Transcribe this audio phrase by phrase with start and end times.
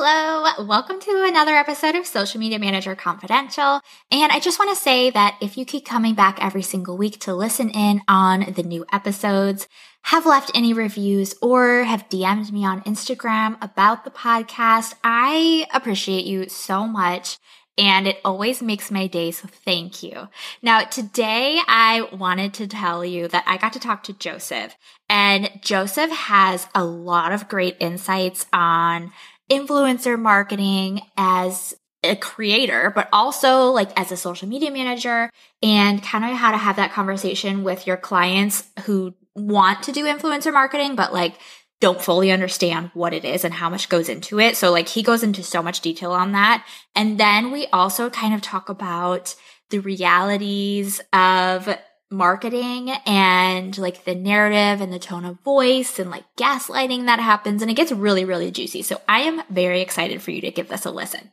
[0.00, 3.80] Hello, welcome to another episode of Social Media Manager Confidential.
[4.12, 7.18] And I just want to say that if you keep coming back every single week
[7.22, 9.66] to listen in on the new episodes,
[10.02, 16.26] have left any reviews, or have DM'd me on Instagram about the podcast, I appreciate
[16.26, 17.38] you so much
[17.76, 19.32] and it always makes my day.
[19.32, 20.28] So thank you.
[20.62, 24.76] Now, today I wanted to tell you that I got to talk to Joseph
[25.08, 29.12] and Joseph has a lot of great insights on
[29.50, 35.30] influencer marketing as a creator, but also like as a social media manager
[35.62, 40.04] and kind of how to have that conversation with your clients who want to do
[40.04, 41.34] influencer marketing, but like
[41.80, 44.56] don't fully understand what it is and how much goes into it.
[44.56, 46.66] So like he goes into so much detail on that.
[46.94, 49.34] And then we also kind of talk about
[49.70, 51.68] the realities of
[52.10, 57.62] marketing and like the narrative and the tone of voice and like gaslighting that happens.
[57.62, 58.82] And it gets really, really juicy.
[58.82, 61.32] So I am very excited for you to give this a listen.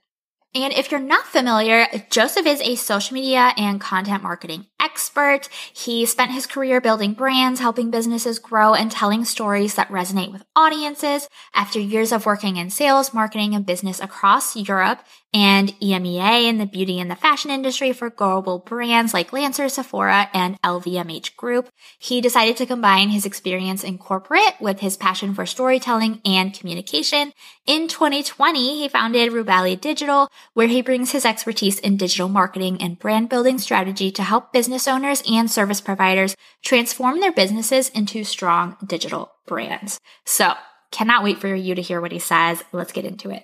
[0.55, 5.49] And if you're not familiar, Joseph is a social media and content marketing expert.
[5.73, 10.45] He spent his career building brands, helping businesses grow, and telling stories that resonate with
[10.55, 11.27] audiences.
[11.53, 14.99] After years of working in sales, marketing, and business across Europe
[15.35, 20.29] and EMEA in the beauty and the fashion industry for global brands like Lancer, Sephora,
[20.33, 21.67] and LVMH Group,
[21.99, 27.33] he decided to combine his experience in corporate with his passion for storytelling and communication.
[27.67, 32.97] In 2020, he founded Rubelli Digital, where he brings his expertise in digital marketing and
[32.97, 38.77] brand building strategy to help business owners and service providers transform their businesses into strong
[38.87, 39.99] digital brands.
[40.25, 40.53] So,
[40.91, 42.63] cannot wait for you to hear what he says.
[42.71, 43.43] Let's get into it.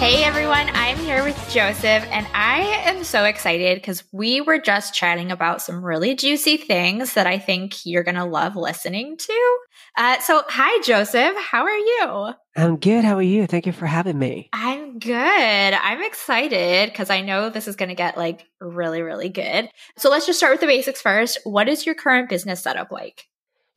[0.00, 4.94] Hey everyone, I'm here with Joseph, and I am so excited because we were just
[4.94, 9.58] chatting about some really juicy things that I think you're going to love listening to.
[9.98, 11.36] Uh, so, hi, Joseph.
[11.36, 12.32] How are you?
[12.56, 13.04] I'm good.
[13.04, 13.46] How are you?
[13.46, 14.48] Thank you for having me.
[14.54, 15.12] I'm good.
[15.12, 19.68] I'm excited because I know this is going to get like really, really good.
[19.98, 21.40] So, let's just start with the basics first.
[21.44, 23.26] What is your current business setup like?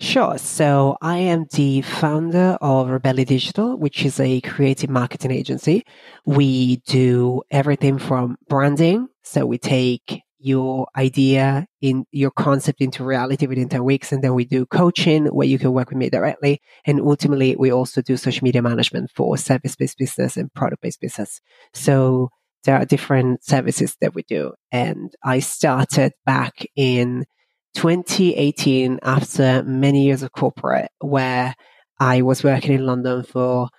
[0.04, 0.38] Sure.
[0.38, 5.86] So I am the founder of Rubelli Digital, which is a creative marketing agency.
[6.26, 9.08] We do everything from branding.
[9.24, 14.12] So we take your idea in your concept into reality within 10 weeks.
[14.12, 16.60] And then we do coaching where you can work with me directly.
[16.86, 21.00] And ultimately, we also do social media management for service based business and product based
[21.00, 21.40] business.
[21.74, 22.28] So
[22.66, 24.52] there are different services that we do.
[24.70, 27.24] And I started back in
[27.74, 31.56] 2018, after many years of corporate, where
[32.00, 33.70] I was working in London for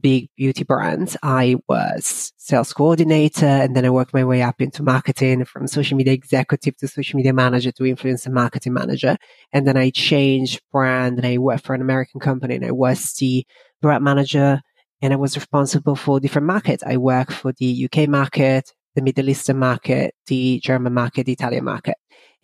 [0.00, 4.82] big beauty brands, I was sales coordinator and then I worked my way up into
[4.82, 9.16] marketing from social media executive to social media manager to influencer marketing manager.
[9.52, 13.12] And then I changed brand and I worked for an American company and I was
[13.14, 13.46] the
[13.80, 14.60] brand manager
[15.02, 16.82] and I was responsible for different markets.
[16.84, 21.64] I worked for the UK market, the Middle Eastern market, the German market, the Italian
[21.64, 21.96] market.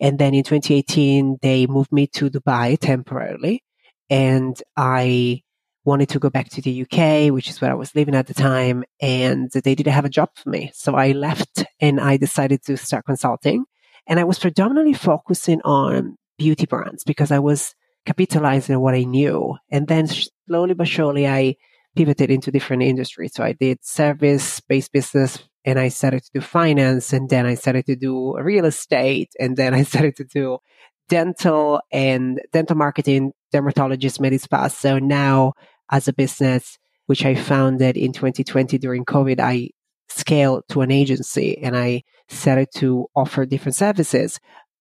[0.03, 3.63] And then in 2018, they moved me to Dubai temporarily.
[4.09, 5.41] And I
[5.85, 8.33] wanted to go back to the UK, which is where I was living at the
[8.33, 8.83] time.
[9.01, 10.71] And they didn't have a job for me.
[10.73, 13.63] So I left and I decided to start consulting.
[14.05, 17.73] And I was predominantly focusing on beauty brands because I was
[18.05, 19.55] capitalizing on what I knew.
[19.71, 21.55] And then slowly but surely, I
[21.95, 23.33] pivoted into different industries.
[23.33, 27.55] So I did service based business and I started to do finance and then I
[27.55, 30.59] started to do real estate and then I started to do
[31.09, 34.67] dental and dental marketing, dermatologist, med spa.
[34.67, 35.53] So now
[35.91, 39.69] as a business, which I founded in 2020 during COVID, I
[40.09, 44.39] scaled to an agency and I started to offer different services.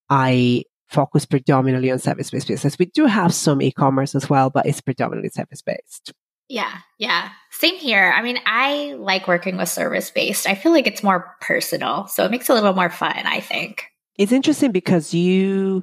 [0.08, 2.78] I focus predominantly on service based business.
[2.78, 6.12] We do have some e commerce as well, but it's predominantly service based.
[6.52, 7.30] Yeah, yeah.
[7.50, 8.12] Same here.
[8.14, 10.46] I mean, I like working with service based.
[10.46, 12.08] I feel like it's more personal.
[12.08, 13.86] So it makes it a little more fun, I think.
[14.18, 15.82] It's interesting because you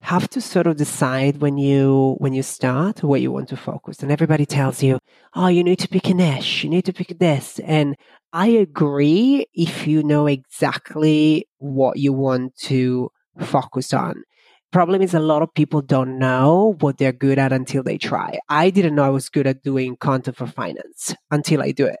[0.00, 4.02] have to sort of decide when you when you start what you want to focus
[4.02, 4.98] and everybody tells you
[5.34, 7.96] oh you need to pick a niche you need to pick this and
[8.32, 13.10] i agree if you know exactly what you want to
[13.40, 14.22] focus on
[14.72, 18.38] problem is a lot of people don't know what they're good at until they try
[18.48, 21.98] i didn't know i was good at doing content for finance until i do it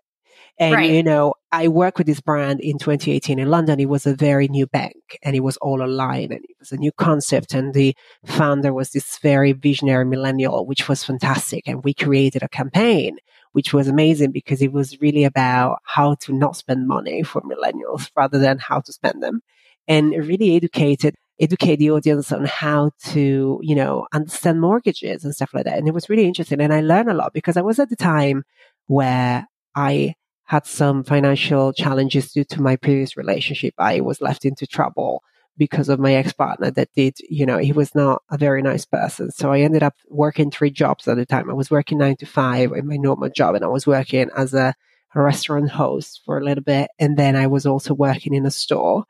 [0.58, 0.90] and, right.
[0.90, 3.78] you know, I worked with this brand in 2018 in London.
[3.78, 6.78] It was a very new bank and it was all online and it was a
[6.78, 7.52] new concept.
[7.52, 11.64] And the founder was this very visionary millennial, which was fantastic.
[11.66, 13.18] And we created a campaign,
[13.52, 18.10] which was amazing because it was really about how to not spend money for millennials
[18.16, 19.42] rather than how to spend them
[19.86, 25.52] and really educated educate the audience on how to, you know, understand mortgages and stuff
[25.52, 25.78] like that.
[25.78, 26.60] And it was really interesting.
[26.60, 28.44] And I learned a lot because I was at the time
[28.86, 33.74] where I had some financial challenges due to my previous relationship.
[33.78, 35.22] I was left into trouble
[35.58, 38.84] because of my ex partner that did, you know, he was not a very nice
[38.84, 39.30] person.
[39.30, 41.50] So I ended up working three jobs at the time.
[41.50, 44.54] I was working nine to five in my normal job and I was working as
[44.54, 44.74] a,
[45.14, 46.90] a restaurant host for a little bit.
[46.98, 49.04] And then I was also working in a store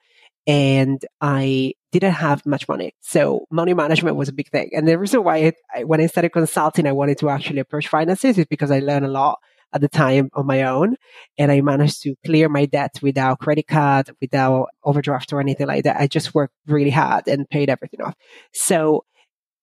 [0.46, 2.94] and I didn't have much money.
[3.00, 4.70] So money management was a big thing.
[4.74, 8.38] And the reason why I, when I started consulting, I wanted to actually approach finances
[8.38, 9.38] is because I learned a lot
[9.72, 10.96] at the time on my own.
[11.36, 15.84] And I managed to clear my debt without credit card, without overdraft or anything like
[15.84, 16.00] that.
[16.00, 18.14] I just worked really hard and paid everything off.
[18.52, 19.04] So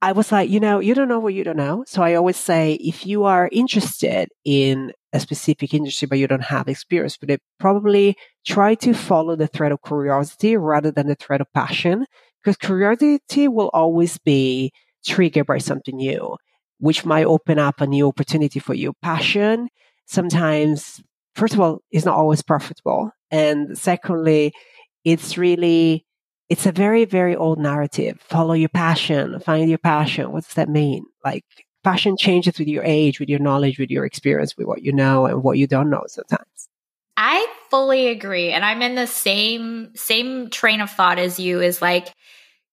[0.02, 1.86] I was like, you know, you don't know what you don't know.
[1.88, 6.44] So I always say, if you are interested in a specific industry, but you don't
[6.44, 11.16] have experience with it, probably try to follow the thread of curiosity rather than the
[11.16, 12.06] thread of passion,
[12.42, 14.72] because curiosity will always be
[15.06, 16.36] triggered by something new,
[16.80, 18.94] which might open up a new opportunity for you.
[19.02, 19.70] Passion
[20.06, 21.02] sometimes,
[21.36, 23.12] first of all, is not always profitable.
[23.32, 24.54] And secondly,
[25.04, 26.06] it's really,
[26.50, 28.20] it's a very, very old narrative.
[28.22, 30.32] Follow your passion, find your passion.
[30.32, 31.06] What does that mean?
[31.24, 31.46] Like
[31.84, 35.26] passion changes with your age, with your knowledge, with your experience, with what you know
[35.26, 36.63] and what you don't know sometimes.
[37.16, 38.52] I fully agree.
[38.52, 42.14] And I'm in the same, same train of thought as you is like,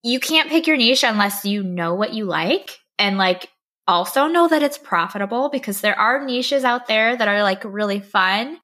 [0.03, 2.79] you can't pick your niche unless you know what you like.
[2.99, 3.49] And like,
[3.87, 7.99] also know that it's profitable because there are niches out there that are like really
[8.01, 8.57] fun,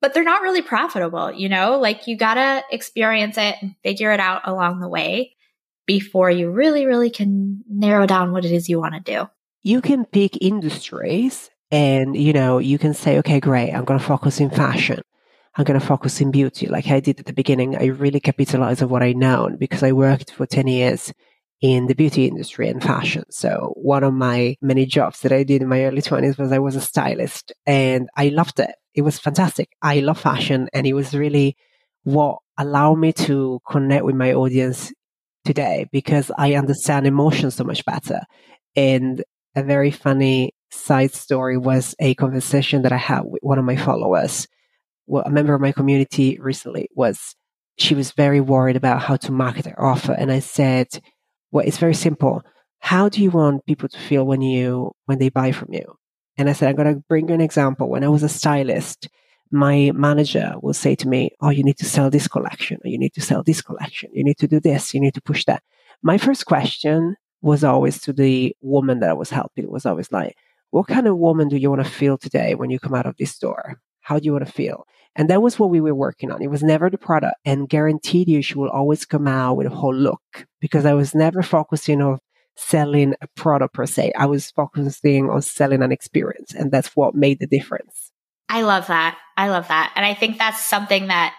[0.00, 1.78] but they're not really profitable, you know?
[1.78, 5.36] Like you gotta experience it and figure it out along the way
[5.86, 9.28] before you really, really can narrow down what it is you want to do.
[9.62, 14.04] You can pick industries and, you know, you can say, okay, great, I'm going to
[14.04, 15.02] focus in fashion.
[15.56, 16.66] I'm going to focus in beauty.
[16.66, 19.92] Like I did at the beginning, I really capitalized on what I know because I
[19.92, 21.12] worked for 10 years
[21.60, 23.24] in the beauty industry and fashion.
[23.30, 26.58] So one of my many jobs that I did in my early 20s was I
[26.58, 28.74] was a stylist and I loved it.
[28.94, 29.70] It was fantastic.
[29.80, 31.56] I love fashion and it was really
[32.02, 34.92] what allowed me to connect with my audience
[35.44, 38.20] today because I understand emotions so much better.
[38.76, 39.22] And
[39.54, 43.76] a very funny side story was a conversation that I had with one of my
[43.76, 44.48] followers.
[45.06, 47.34] Well, a member of my community recently was,
[47.76, 50.12] she was very worried about how to market her offer.
[50.12, 50.88] And I said,
[51.50, 52.42] well, it's very simple.
[52.78, 55.96] How do you want people to feel when you when they buy from you?
[56.36, 57.88] And I said, I'm going to bring you an example.
[57.88, 59.08] When I was a stylist,
[59.50, 62.98] my manager will say to me, Oh, you need to sell this collection, or you
[62.98, 65.62] need to sell this collection, you need to do this, you need to push that.
[66.02, 70.36] My first question was always to the woman that I was helping, was always like,
[70.70, 73.16] What kind of woman do you want to feel today when you come out of
[73.16, 73.80] this store?
[74.04, 74.86] How do you want to feel?
[75.16, 76.42] And that was what we were working on.
[76.42, 79.70] It was never the product and guaranteed you she will always come out with a
[79.70, 82.18] whole look because I was never focusing on
[82.56, 84.12] selling a product per se.
[84.16, 88.10] I was focusing on selling an experience and that's what made the difference.
[88.48, 89.16] I love that.
[89.36, 89.92] I love that.
[89.96, 91.34] And I think that's something that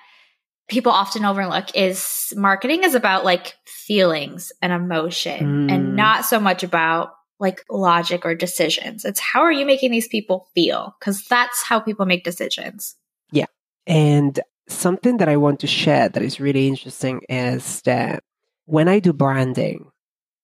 [0.67, 5.71] people often overlook is marketing is about like feelings and emotion mm.
[5.71, 9.05] and not so much about like logic or decisions.
[9.05, 10.95] It's how are you making these people feel?
[10.99, 12.95] Because that's how people make decisions.
[13.31, 13.47] Yeah.
[13.85, 18.23] And something that I want to share that is really interesting is that
[18.65, 19.91] when I do branding,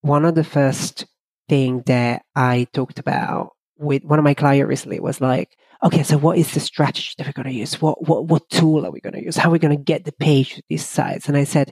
[0.01, 1.05] one of the first
[1.50, 6.17] thing that I talked about with one of my clients recently was like, okay, so
[6.17, 7.81] what is the strategy that we're going to use?
[7.81, 9.36] What, what, what tool are we going to use?
[9.36, 11.27] How are we going to get the page to these sites?
[11.27, 11.71] And I said,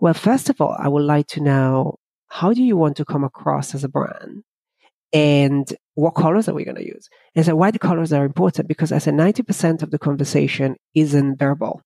[0.00, 3.22] well, first of all, I would like to know how do you want to come
[3.22, 4.42] across as a brand?
[5.14, 7.08] And what colors are we going to use?
[7.36, 8.66] And so why the colors are important?
[8.66, 11.80] Because I said 90% of the conversation isn't verbal.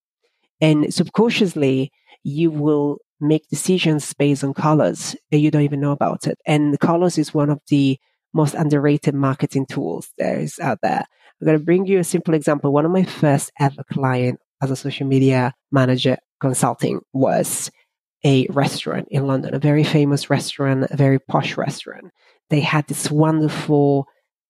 [0.59, 1.91] And subconsciously,
[2.23, 6.39] you will make decisions based on colors and you don't even know about it.
[6.47, 7.99] And colors is one of the
[8.33, 11.05] most underrated marketing tools there is out there.
[11.39, 12.73] I'm going to bring you a simple example.
[12.73, 17.69] One of my first ever client as a social media manager consulting was
[18.25, 22.11] a restaurant in London, a very famous restaurant, a very posh restaurant.
[22.49, 24.07] They had this wonderful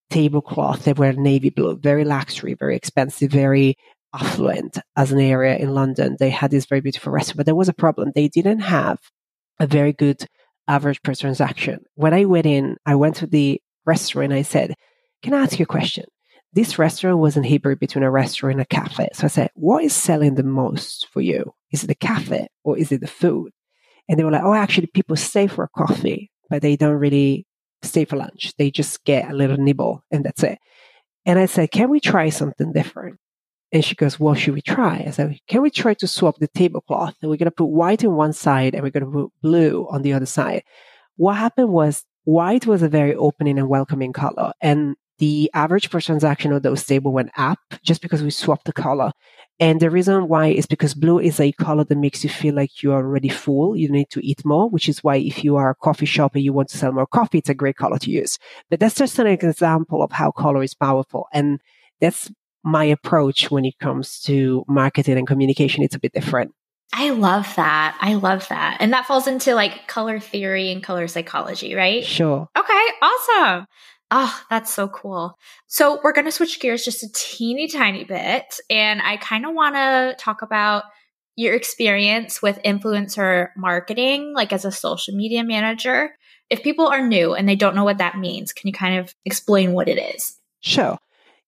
[0.09, 0.85] tablecloth.
[0.85, 3.75] They were navy blue, very luxury, very expensive, very
[4.13, 6.17] affluent as an area in London.
[6.19, 8.11] They had this very beautiful restaurant, but there was a problem.
[8.13, 8.99] They didn't have
[9.59, 10.25] a very good
[10.67, 11.79] average per transaction.
[11.95, 14.33] When I went in, I went to the restaurant.
[14.33, 14.75] I said,
[15.21, 16.05] Can I ask you a question?
[16.53, 19.09] This restaurant was in Hebrew between a restaurant and a cafe.
[19.13, 21.53] So I said, What is selling the most for you?
[21.71, 23.51] Is it the cafe or is it the food?
[24.07, 27.45] And they were like, Oh, actually, people stay for a coffee, but they don't really
[27.81, 28.53] stay for lunch.
[28.57, 30.59] They just get a little nibble and that's it.
[31.25, 33.17] And I said, Can we try something different?
[33.71, 35.03] And she goes, What should we try?
[35.05, 37.15] I said, Can we try to swap the tablecloth?
[37.21, 39.88] And we're going to put white on one side and we're going to put blue
[39.89, 40.63] on the other side.
[41.17, 44.53] What happened was white was a very opening and welcoming color.
[44.62, 48.73] And the average per transaction of those table went up just because we swapped the
[48.73, 49.11] color.
[49.59, 52.81] And the reason why is because blue is a color that makes you feel like
[52.81, 53.75] you are already full.
[53.75, 56.43] You need to eat more, which is why if you are a coffee shop and
[56.43, 58.39] you want to sell more coffee, it's a great color to use.
[58.69, 61.27] But that's just an example of how color is powerful.
[61.33, 61.59] And
[61.99, 62.31] that's
[62.63, 65.83] my approach when it comes to marketing and communication.
[65.83, 66.53] It's a bit different.
[66.93, 67.97] I love that.
[67.99, 68.77] I love that.
[68.79, 72.03] And that falls into like color theory and color psychology, right?
[72.03, 72.47] Sure.
[72.57, 73.67] Okay, awesome.
[74.11, 75.37] Oh, that's so cool.
[75.67, 78.59] So we're going to switch gears just a teeny tiny bit.
[78.69, 80.83] And I kind of want to talk about
[81.35, 86.11] your experience with influencer marketing, like as a social media manager.
[86.49, 89.13] If people are new and they don't know what that means, can you kind of
[89.25, 90.37] explain what it is?
[90.61, 90.97] Sure.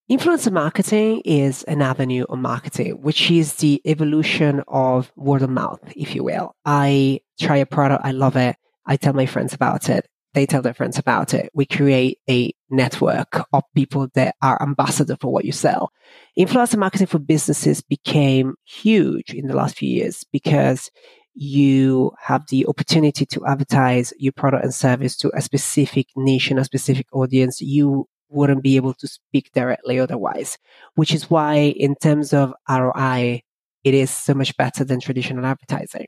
[0.10, 5.80] Influencer marketing is an avenue of marketing, which is the evolution of word of mouth,
[5.96, 6.54] if you will.
[6.64, 8.56] I try a product, I love it.
[8.86, 11.50] I tell my friends about it they tell their friends about it.
[11.54, 15.92] We create a network of people that are ambassador for what you sell.
[16.38, 20.90] Influencer marketing for businesses became huge in the last few years because
[21.34, 26.60] you have the opportunity to advertise your product and service to a specific niche and
[26.60, 30.58] a specific audience you wouldn't be able to speak directly otherwise,
[30.96, 33.42] which is why in terms of ROI,
[33.84, 36.08] it is so much better than traditional advertising.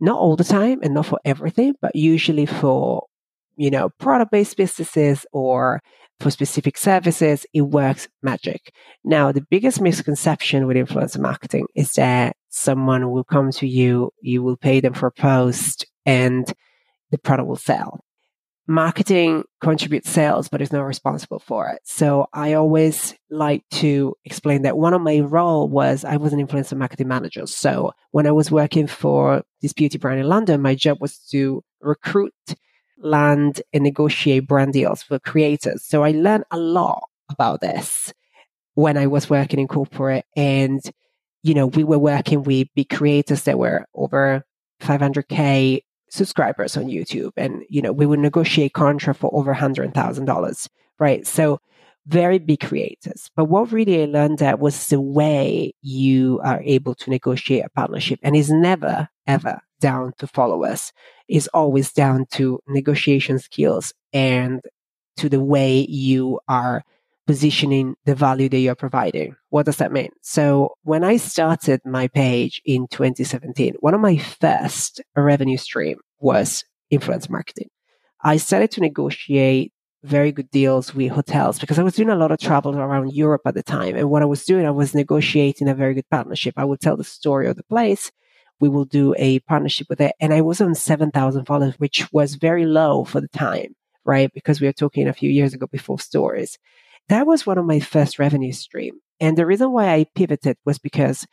[0.00, 3.07] Not all the time and not for everything, but usually for
[3.58, 5.82] you know, product based businesses or
[6.20, 8.72] for specific services, it works magic.
[9.04, 14.42] Now, the biggest misconception with influencer marketing is that someone will come to you, you
[14.42, 16.52] will pay them for a post, and
[17.10, 18.00] the product will sell.
[18.66, 21.80] Marketing contributes sales, but is not responsible for it.
[21.84, 26.46] So I always like to explain that one of my role was I was an
[26.46, 27.46] influencer marketing manager.
[27.46, 31.64] So when I was working for this beauty brand in London, my job was to
[31.80, 32.34] recruit
[33.00, 35.84] land and negotiate brand deals for creators.
[35.84, 38.12] So I learned a lot about this
[38.74, 40.80] when I was working in corporate and
[41.42, 44.44] you know, we were working with big creators that were over
[44.82, 51.26] 500k subscribers on YouTube and you know, we would negotiate contract for over $100,000, right?
[51.26, 51.60] So
[52.06, 53.30] very big creators.
[53.36, 57.70] But what really I learned that was the way you are able to negotiate a
[57.70, 60.92] partnership and is never ever down to followers
[61.28, 64.60] is always down to negotiation skills and
[65.16, 66.84] to the way you are
[67.26, 69.36] positioning the value that you're providing.
[69.50, 70.08] What does that mean?
[70.22, 76.64] So when I started my page in 2017, one of my first revenue stream was
[76.90, 77.68] influence marketing.
[78.22, 79.72] I started to negotiate
[80.04, 83.42] very good deals with hotels because I was doing a lot of travel around Europe
[83.44, 83.96] at the time.
[83.96, 86.54] And what I was doing, I was negotiating a very good partnership.
[86.56, 88.10] I would tell the story of the place
[88.60, 90.14] we will do a partnership with it.
[90.20, 93.74] And I was on 7,000 followers, which was very low for the time,
[94.04, 94.32] right?
[94.32, 96.58] Because we were talking a few years ago before stories.
[97.08, 99.00] That was one of my first revenue stream.
[99.20, 101.26] And the reason why I pivoted was because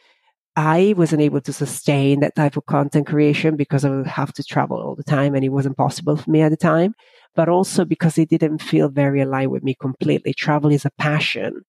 [0.56, 4.44] I wasn't able to sustain that type of content creation because I would have to
[4.44, 6.96] travel all the time and it wasn't possible for me at the time,
[7.36, 10.34] but also because it didn't feel very aligned with me completely.
[10.34, 11.62] Travel is a passion.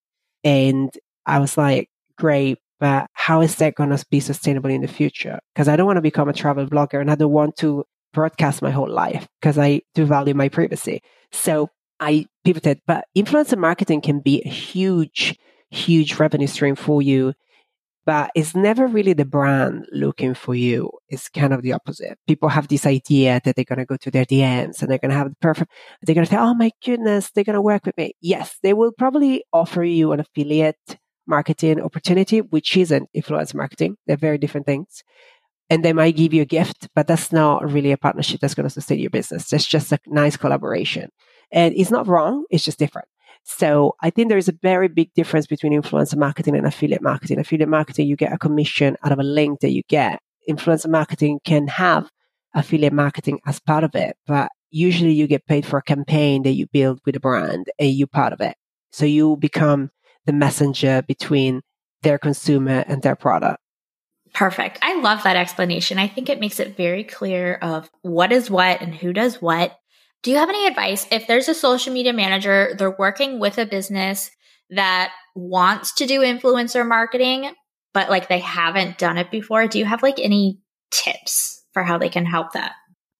[0.44, 0.90] And
[1.26, 5.38] I was like, great, but how is that going to be sustainable in the future?
[5.54, 8.62] Because I don't want to become a travel blogger and I don't want to broadcast
[8.62, 11.02] my whole life because I do value my privacy.
[11.32, 15.38] So I pivoted, but influencer marketing can be a huge,
[15.70, 17.34] huge revenue stream for you.
[18.04, 20.90] But it's never really the brand looking for you.
[21.08, 22.16] It's kind of the opposite.
[22.28, 25.10] People have this idea that they're going to go to their DMs and they're going
[25.10, 27.84] to have the perfect, they're going to say, Oh my goodness, they're going to work
[27.84, 28.12] with me.
[28.20, 33.96] Yes, they will probably offer you an affiliate marketing opportunity, which isn't influence marketing.
[34.06, 35.02] They're very different things.
[35.68, 38.64] and they might give you a gift, but that's not really a partnership that's going
[38.64, 39.48] to sustain your business.
[39.48, 41.10] That's just a nice collaboration.
[41.50, 43.08] And it's not wrong, it's just different.
[43.44, 47.38] So I think there is a very big difference between influencer marketing and affiliate marketing.
[47.38, 50.20] Affiliate marketing, you get a commission out of a link that you get.
[50.48, 52.10] Influencer marketing can have
[52.54, 56.52] affiliate marketing as part of it, but usually you get paid for a campaign that
[56.52, 58.56] you build with a brand and you're part of it.
[58.90, 59.90] So you become
[60.26, 61.62] the messenger between
[62.02, 63.58] their consumer and their product.
[64.34, 64.78] Perfect.
[64.82, 65.98] I love that explanation.
[65.98, 69.78] I think it makes it very clear of what is what and who does what.
[70.22, 73.64] Do you have any advice if there's a social media manager, they're working with a
[73.64, 74.30] business
[74.70, 77.50] that wants to do influencer marketing,
[77.94, 79.66] but like they haven't done it before?
[79.68, 80.58] Do you have like any
[80.90, 82.72] tips for how they can help that?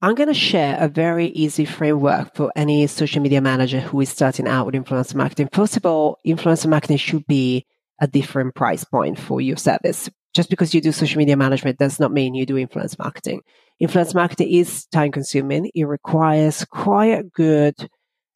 [0.02, 4.10] I'm going to share a very easy framework for any social media manager who is
[4.10, 5.48] starting out with influencer marketing.
[5.52, 7.64] First of all, influencer marketing should be
[7.98, 11.98] a different price point for your service just because you do social media management does
[11.98, 13.40] not mean you do influence marketing.
[13.80, 15.70] Influence marketing is time consuming.
[15.74, 17.74] It requires quite good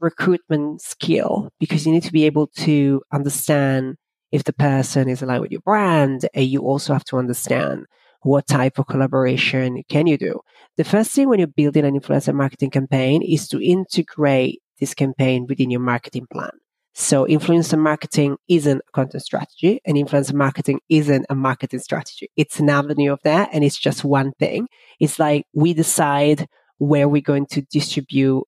[0.01, 3.97] recruitment skill because you need to be able to understand
[4.33, 7.85] if the person is aligned with your brand and you also have to understand
[8.23, 10.41] what type of collaboration can you do.
[10.81, 15.45] The first thing when you're building an influencer marketing campaign is to integrate this campaign
[15.47, 16.53] within your marketing plan.
[16.95, 22.31] So influencer marketing isn't a content strategy and influencer marketing isn't a marketing strategy.
[22.35, 24.69] It's an avenue of that and it's just one thing.
[24.99, 28.45] It's like we decide where we're going to distribute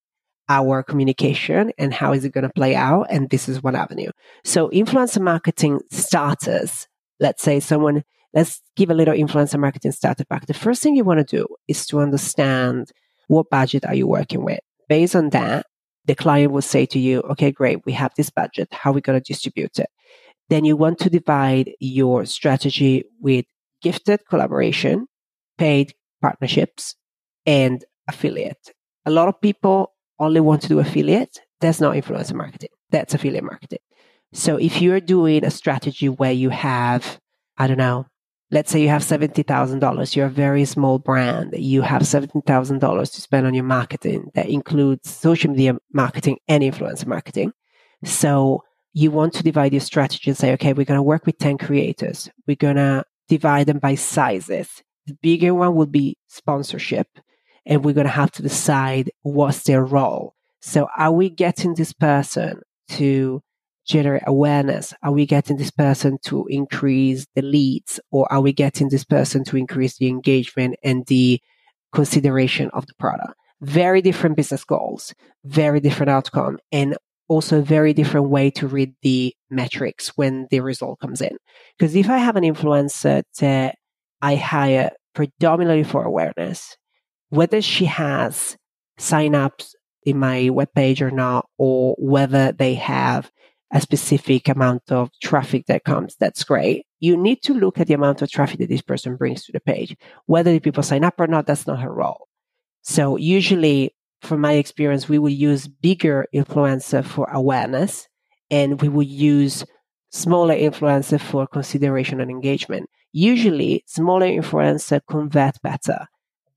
[0.48, 3.08] our communication and how is it going to play out.
[3.10, 4.10] And this is one avenue.
[4.42, 6.88] So influencer marketing starters,
[7.20, 10.46] let's say someone, let's give a little influencer marketing starter pack.
[10.46, 12.90] The first thing you want to do is to understand
[13.28, 14.60] what budget are you working with.
[14.88, 15.66] Based on that,
[16.04, 18.68] the client will say to you, okay, great, we have this budget.
[18.72, 19.88] How are we going to distribute it?
[20.48, 23.44] Then you want to divide your strategy with
[23.80, 25.06] gifted collaboration,
[25.58, 26.96] paid partnerships,
[27.46, 28.72] and affiliate.
[29.06, 31.40] A lot of people only want to do affiliate.
[31.60, 32.70] That's not influencer marketing.
[32.90, 33.78] That's affiliate marketing.
[34.32, 37.20] So if you're doing a strategy where you have,
[37.56, 38.06] I don't know,
[38.52, 43.46] let's say you have $70,000, you're a very small brand, you have $70,000 to spend
[43.46, 47.52] on your marketing that includes social media marketing and influencer marketing.
[48.04, 48.62] So
[48.92, 51.56] you want to divide your strategy and say, okay, we're going to work with 10
[51.56, 52.28] creators.
[52.46, 54.82] We're going to divide them by sizes.
[55.06, 57.08] The bigger one will be sponsorship
[57.64, 60.34] and we're going to have to decide what's their role.
[60.60, 62.60] So are we getting this person
[62.90, 63.42] to
[63.86, 64.94] generate awareness?
[65.02, 69.44] Are we getting this person to increase the leads or are we getting this person
[69.44, 71.40] to increase the engagement and the
[71.92, 73.34] consideration of the product?
[73.60, 75.14] Very different business goals,
[75.44, 76.96] very different outcome, and
[77.28, 81.36] also a very different way to read the metrics when the result comes in.
[81.78, 83.76] Because if I have an influencer that
[84.20, 86.76] I hire predominantly for awareness,
[87.30, 88.56] whether she has
[88.98, 93.30] sign ups in my webpage or not, or whether they have
[93.72, 96.86] a specific amount of traffic that comes, that's great.
[97.00, 99.60] You need to look at the amount of traffic that this person brings to the
[99.60, 99.96] page.
[100.26, 102.28] Whether the people sign up or not, that's not her role.
[102.82, 108.08] So usually, from my experience, we will use bigger influencer for awareness
[108.50, 109.64] and we will use
[110.10, 112.88] smaller influencer for consideration and engagement.
[113.12, 116.06] Usually, smaller influencer convert better.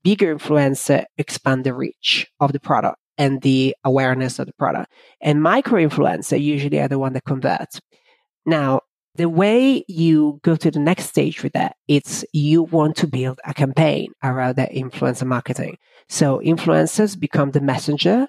[0.04, 4.92] Bigger influencer expand the reach of the product and the awareness of the product.
[5.20, 7.80] And micro influencer usually are the one that converts.
[8.44, 8.80] Now,
[9.16, 13.40] the way you go to the next stage with that, it's you want to build
[13.44, 15.78] a campaign around that influencer marketing.
[16.08, 18.28] So influencers become the messenger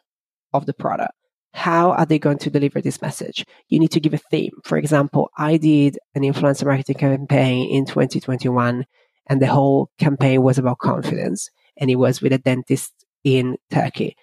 [0.54, 1.12] of the product.
[1.54, 3.46] How are they going to deliver this message?
[3.68, 4.54] You need to give a theme.
[4.64, 8.86] For example, I did an influencer marketing campaign in 2021
[9.30, 14.16] and the whole campaign was about confidence and it was with a dentist in Turkey.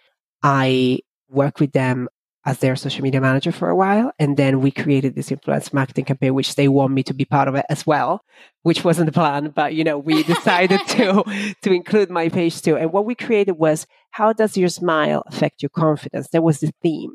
[0.44, 2.08] I worked with them
[2.46, 4.12] as their social media manager for a while.
[4.18, 7.48] And then we created this influence marketing campaign, which they want me to be part
[7.48, 8.22] of it as well,
[8.62, 9.48] which wasn't the plan.
[9.48, 11.24] But, you know, we decided to,
[11.62, 12.76] to include my page too.
[12.76, 16.28] And what we created was how does your smile affect your confidence?
[16.32, 17.12] That was the theme.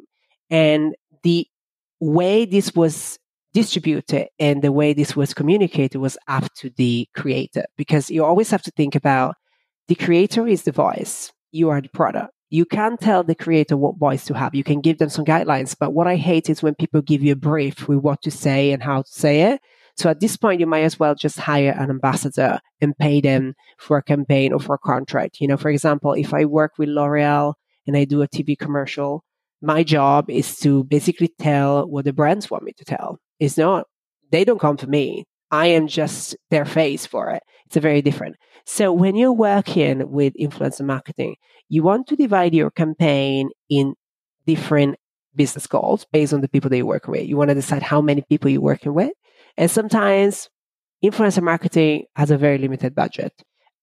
[0.50, 1.46] And the
[2.00, 3.20] way this was
[3.54, 8.50] distributed and the way this was communicated was up to the creator because you always
[8.50, 9.36] have to think about
[9.88, 11.32] the creator is the voice.
[11.52, 14.56] You are the product you can tell the creator what voice to have.
[14.56, 15.76] You can give them some guidelines.
[15.80, 18.72] But what I hate is when people give you a brief with what to say
[18.72, 19.62] and how to say it.
[19.98, 23.54] So at this point, you might as well just hire an ambassador and pay them
[23.78, 25.42] for a campaign or for a contract.
[25.42, 27.54] You know, for example, if I work with L'Oreal
[27.86, 29.24] and I do a TV commercial,
[29.62, 33.20] my job is to basically tell what the brands want me to tell.
[33.40, 33.88] It's not,
[34.32, 35.26] they don't come to me.
[35.52, 37.44] I am just their face for it.
[37.66, 38.36] It's a very different.
[38.66, 41.36] So when you're working with influencer marketing,
[41.70, 43.96] you want to divide your campaign in
[44.46, 44.98] different
[45.36, 47.28] business goals based on the people that you're working with.
[47.28, 49.12] You want to decide how many people you're working with.
[49.58, 50.50] And sometimes
[51.04, 53.34] influencer marketing has a very limited budget.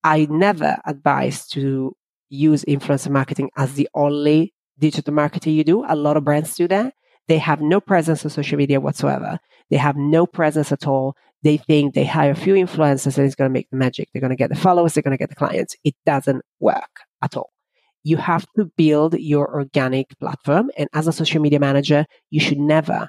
[0.05, 1.97] I never advise to
[2.29, 5.85] use influencer marketing as the only digital marketing you do.
[5.89, 6.95] A lot of brands do that.
[7.29, 9.39] They have no presence on social media whatsoever.
[9.71, 11.17] They have no presence at all.
[11.43, 14.09] They think they hire a few influencers and it's going to make the magic.
[14.13, 14.95] They're going to get the followers.
[14.95, 15.77] They're going to get the clients.
[15.85, 17.51] It doesn't work at all.
[18.03, 20.71] You have to build your organic platform.
[20.77, 23.09] And as a social media manager, you should never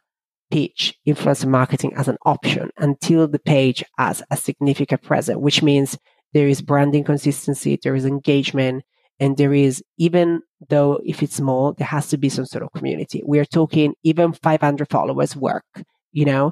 [0.49, 5.97] pitch influencer marketing as an option until the page has a significant presence, which means
[6.33, 8.83] there is branding consistency, there is engagement,
[9.19, 12.71] and there is, even though if it's small, there has to be some sort of
[12.73, 13.23] community.
[13.25, 15.65] We are talking even 500 followers work,
[16.11, 16.51] you know?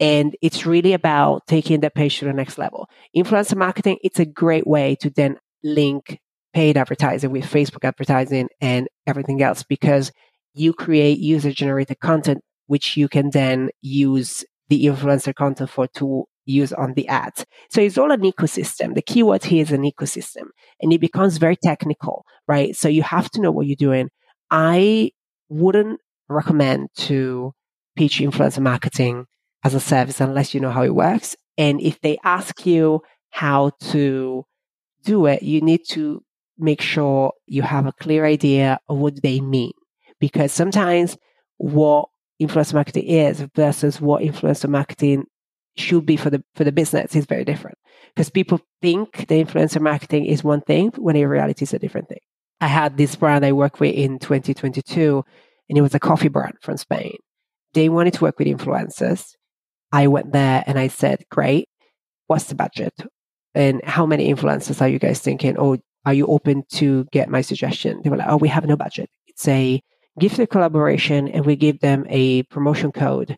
[0.00, 2.88] And it's really about taking the page to the next level.
[3.16, 6.20] Influencer marketing, it's a great way to then link
[6.52, 10.12] paid advertising with Facebook advertising and everything else because
[10.54, 16.24] you create user generated content, which you can then use the influencer content for to
[16.44, 17.44] use on the ads.
[17.70, 18.94] So it's all an ecosystem.
[18.94, 20.48] The keyword here is an ecosystem
[20.80, 22.74] and it becomes very technical, right?
[22.74, 24.08] So you have to know what you're doing.
[24.50, 25.12] I
[25.48, 27.52] wouldn't recommend to
[27.96, 29.26] pitch influencer marketing
[29.64, 31.36] as a service unless you know how it works.
[31.56, 34.44] And if they ask you how to
[35.04, 36.22] do it, you need to
[36.58, 39.72] make sure you have a clear idea of what they mean.
[40.20, 41.16] Because sometimes
[41.58, 42.08] what
[42.40, 45.24] influencer marketing is versus what influencer marketing
[45.76, 47.78] should be for the for the business is very different
[48.14, 52.08] because people think the influencer marketing is one thing when in reality it's a different
[52.08, 52.18] thing
[52.60, 55.24] i had this brand i worked with in 2022
[55.68, 57.16] and it was a coffee brand from spain
[57.74, 59.34] they wanted to work with influencers
[59.92, 61.68] i went there and i said great
[62.26, 62.94] what's the budget
[63.54, 67.40] and how many influencers are you guys thinking oh are you open to get my
[67.40, 69.80] suggestion they were like oh we have no budget it's a
[70.18, 73.36] gift collaboration and we give them a promotion code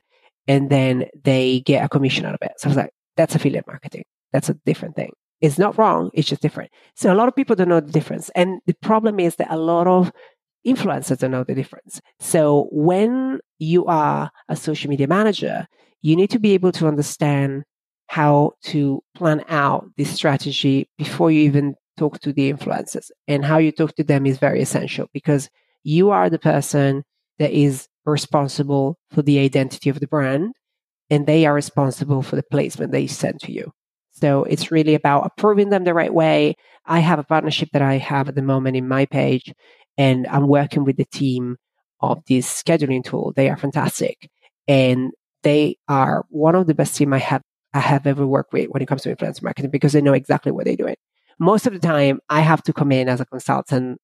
[0.48, 2.52] and then they get a commission out of it.
[2.58, 4.04] So I was like, that's affiliate marketing.
[4.32, 5.12] That's a different thing.
[5.40, 6.10] It's not wrong.
[6.12, 6.70] It's just different.
[6.96, 8.30] So a lot of people don't know the difference.
[8.34, 10.12] And the problem is that a lot of
[10.66, 12.00] influencers don't know the difference.
[12.18, 15.66] So when you are a social media manager,
[16.02, 17.64] you need to be able to understand
[18.08, 23.10] how to plan out this strategy before you even talk to the influencers.
[23.28, 25.48] And how you talk to them is very essential because
[25.84, 27.04] you are the person
[27.38, 30.52] that is responsible for the identity of the brand
[31.10, 33.72] and they are responsible for the placement they send to you.
[34.12, 36.54] So it's really about approving them the right way.
[36.86, 39.52] I have a partnership that I have at the moment in my page,
[39.96, 41.56] and I'm working with the team
[42.00, 43.32] of this scheduling tool.
[43.34, 44.28] They are fantastic.
[44.68, 48.68] And they are one of the best team I have I have ever worked with
[48.70, 50.96] when it comes to influencer marketing because they know exactly what they're doing.
[51.38, 54.00] Most of the time I have to come in as a consultant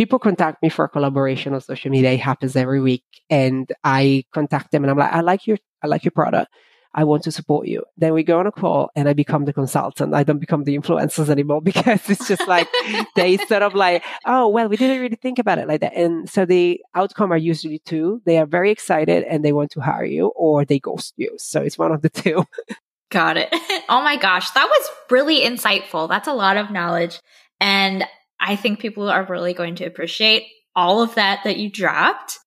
[0.00, 2.12] people contact me for a collaboration on social media.
[2.12, 3.04] It happens every week.
[3.28, 6.50] And I contact them and I'm like, I like your, I like your product.
[6.92, 7.84] I want to support you.
[7.96, 10.14] Then we go on a call and I become the consultant.
[10.14, 12.68] I don't become the influencers anymore because it's just like
[13.16, 15.94] they sort of like, oh, well, we didn't really think about it like that.
[15.94, 18.20] And so the outcome are usually two.
[18.26, 21.34] They are very excited and they want to hire you or they ghost you.
[21.38, 22.44] So it's one of the two.
[23.10, 23.48] Got it.
[23.88, 24.50] oh my gosh.
[24.50, 26.08] That was really insightful.
[26.08, 27.20] That's a lot of knowledge.
[27.60, 28.04] And
[28.38, 32.38] I think people are really going to appreciate all of that that you dropped.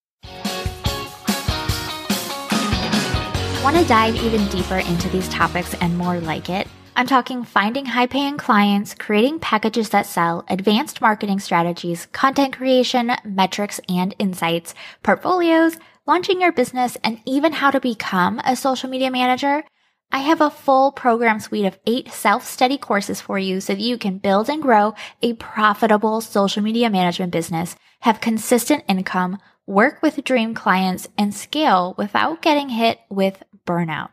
[3.64, 6.68] Want to dive even deeper into these topics and more like it?
[6.98, 13.14] I'm talking finding high paying clients, creating packages that sell, advanced marketing strategies, content creation,
[13.24, 19.10] metrics and insights, portfolios, launching your business, and even how to become a social media
[19.10, 19.64] manager.
[20.12, 23.98] I have a full program suite of eight self-study courses for you so that you
[23.98, 30.22] can build and grow a profitable social media management business, have consistent income, work with
[30.26, 34.10] dream clients, and scale without getting hit with burnout.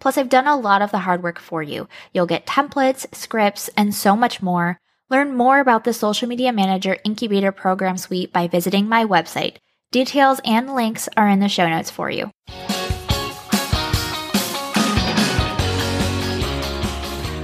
[0.00, 1.88] Plus, I've done a lot of the hard work for you.
[2.12, 4.78] You'll get templates, scripts, and so much more.
[5.10, 9.56] Learn more about the Social Media Manager Incubator Program Suite by visiting my website.
[9.92, 12.30] Details and links are in the show notes for you.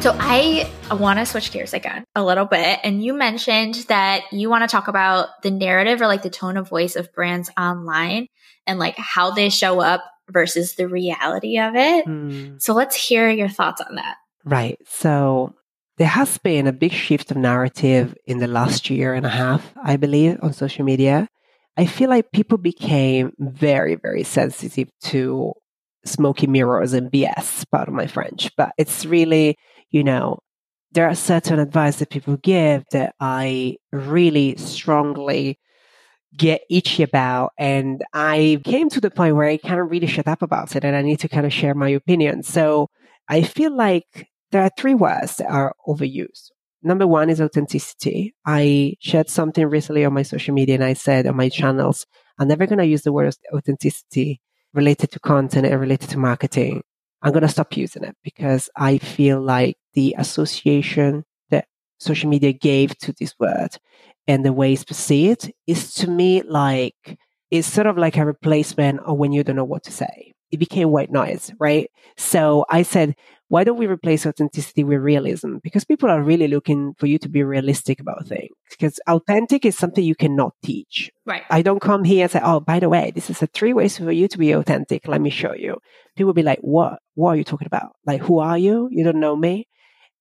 [0.07, 2.79] So I want to switch gears again a little bit.
[2.85, 6.57] And you mentioned that you want to talk about the narrative or like the tone
[6.57, 8.29] of voice of brands online
[8.69, 12.07] and like how they show up versus the reality of it.
[12.07, 12.61] Mm.
[12.61, 14.17] So let's hear your thoughts on that.
[14.45, 14.79] Right.
[14.87, 15.55] So
[15.99, 19.73] there has been a big shift of narrative in the last year and a half,
[19.83, 21.29] I believe, on social media.
[21.77, 25.53] I feel like people became very, very sensitive to
[26.05, 29.57] smoky mirrors and BS, part of my French, but it's really,
[29.91, 30.39] you know,
[30.93, 35.59] there are certain advice that people give that I really strongly
[36.37, 37.53] get itchy about.
[37.59, 40.95] And I came to the point where I of really shut up about it and
[40.95, 42.43] I need to kind of share my opinion.
[42.43, 42.89] So
[43.29, 46.51] I feel like there are three words that are overused.
[46.83, 48.35] Number one is authenticity.
[48.47, 52.07] I shared something recently on my social media and I said on my channels,
[52.39, 54.41] I'm never going to use the word authenticity
[54.73, 56.83] related to content and related to marketing.
[57.23, 61.67] I'm going to stop using it because I feel like the association that
[61.99, 63.71] social media gave to this word
[64.29, 67.19] and the ways to see it is to me like,
[67.51, 70.33] it's sort of like a replacement of when you don't know what to say.
[70.51, 71.91] It became white noise, right?
[72.17, 73.17] So I said,
[73.49, 75.59] why don't we replace authenticity with realism?
[75.63, 78.51] Because people are really looking for you to be realistic about things.
[78.71, 81.11] Because authentic is something you cannot teach.
[81.25, 81.43] Right.
[81.51, 83.99] I don't come here and say, oh, by the way, this is a three ways
[83.99, 85.07] for you to be authentic.
[85.07, 85.79] Let me show you.
[86.17, 86.99] People will be like, what?
[87.15, 87.95] What are you talking about?
[88.05, 88.89] Like, who are you?
[88.91, 89.69] You don't know me.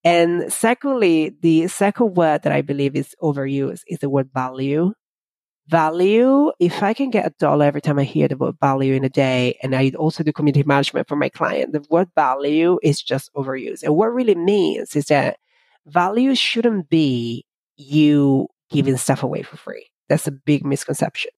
[0.05, 4.93] And secondly, the second word that I believe is overused is the word value
[5.67, 9.03] value, if I can get a dollar every time I hear the word value in
[9.03, 13.01] a day, and I also do community management for my client, the word value is
[13.01, 13.83] just overused.
[13.83, 15.37] And what really means is that
[15.87, 17.45] value shouldn't be
[17.77, 19.87] you giving stuff away for free.
[20.09, 21.31] That's a big misconception.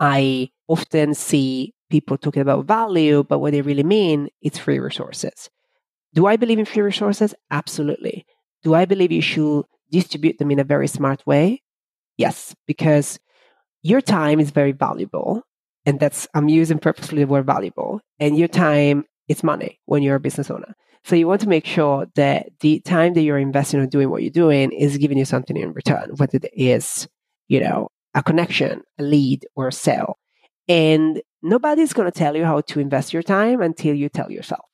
[0.00, 5.50] I often see people talking about value, but what they really mean is free resources.
[6.14, 7.34] Do I believe in free resources?
[7.50, 8.26] Absolutely.
[8.62, 11.62] Do I believe you should distribute them in a very smart way?
[12.16, 13.18] Yes, because
[13.82, 15.42] your time is very valuable.
[15.86, 18.00] And that's, I'm using purposely the word valuable.
[18.18, 20.74] And your time is money when you're a business owner.
[21.04, 24.22] So you want to make sure that the time that you're investing or doing what
[24.22, 27.08] you're doing is giving you something in return, whether it is,
[27.46, 30.18] you know, a connection, a lead, or a sale.
[30.68, 34.66] And nobody's going to tell you how to invest your time until you tell yourself.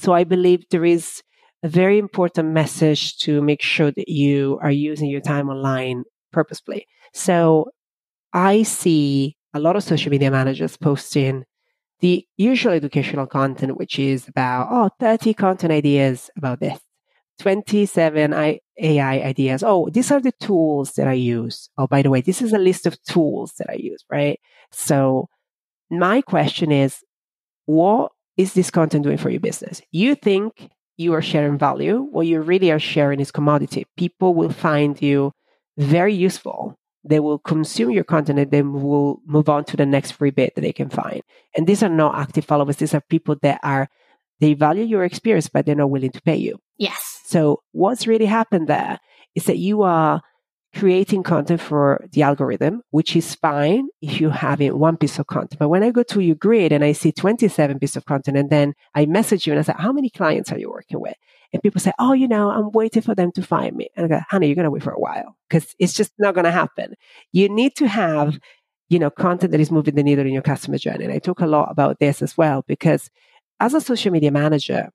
[0.00, 1.22] So I believe there is
[1.62, 6.86] a very important message to make sure that you are using your time online purposefully.
[7.12, 7.70] So
[8.32, 11.44] I see a lot of social media managers posting
[12.00, 16.80] the usual educational content, which is about, oh, 30 content ideas about this,
[17.38, 19.62] 27 AI ideas.
[19.62, 21.68] Oh, these are the tools that I use.
[21.76, 24.40] Oh, by the way, this is a list of tools that I use, right?
[24.72, 25.28] So
[25.90, 27.00] my question is,
[27.66, 29.82] what is this content doing for your business?
[29.92, 32.00] You think you are sharing value.
[32.10, 33.86] What you really are sharing is commodity.
[33.96, 35.32] People will find you
[35.76, 40.12] very useful they will consume your content and then will move on to the next
[40.12, 41.22] free bit that they can find.
[41.56, 42.76] And these are not active followers.
[42.76, 43.88] These are people that are,
[44.40, 46.58] they value your experience, but they're not willing to pay you.
[46.78, 47.20] Yes.
[47.24, 48.98] So what's really happened there
[49.34, 50.20] is that you are
[50.74, 55.26] creating content for the algorithm, which is fine if you have it one piece of
[55.26, 55.58] content.
[55.58, 58.50] But when I go to your grid and I see 27 pieces of content and
[58.50, 61.16] then I message you and I say, how many clients are you working with?
[61.52, 63.88] And people say, oh, you know, I'm waiting for them to find me.
[63.96, 66.34] And I go, honey, you're going to wait for a while because it's just not
[66.34, 66.94] going to happen.
[67.32, 68.38] You need to have,
[68.88, 71.04] you know, content that is moving the needle in your customer journey.
[71.04, 73.10] And I talk a lot about this as well because
[73.58, 74.90] as a social media manager,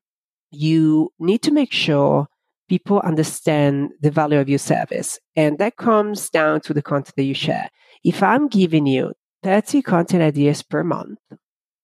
[0.51, 2.27] you need to make sure
[2.67, 5.19] people understand the value of your service.
[5.35, 7.69] And that comes down to the content that you share.
[8.03, 11.19] If I'm giving you 30 content ideas per month,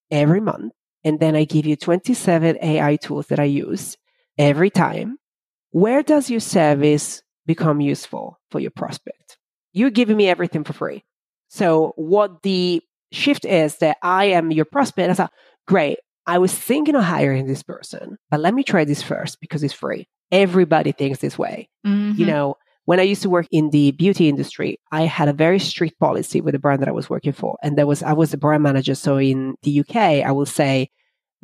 [0.09, 3.97] every month, and then I give you 27 AI tools that I use,
[4.37, 5.17] every time,
[5.71, 9.37] where does your service become useful for your prospect?
[9.73, 11.03] You're giving me everything for free.
[11.47, 15.09] So what the shift is that I am your prospect.
[15.09, 15.33] I thought,
[15.67, 15.99] great.
[16.27, 19.73] I was thinking of hiring this person, but let me try this first because it's
[19.73, 20.07] free.
[20.31, 21.69] Everybody thinks this way.
[21.86, 22.19] Mm-hmm.
[22.19, 22.55] You know,
[22.86, 26.41] when I used to work in the beauty industry, I had a very strict policy
[26.41, 27.57] with the brand that I was working for.
[27.63, 28.95] And there was, I was the brand manager.
[28.95, 30.89] So in the UK, I will say